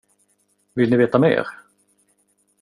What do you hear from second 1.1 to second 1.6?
mer?